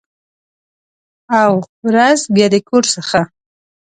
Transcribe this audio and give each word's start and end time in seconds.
او، 1.41 1.51
ورځ 1.87 2.19
بیا 2.35 2.47
د 2.53 2.55
کور 2.67 2.83
څخه 2.95 3.19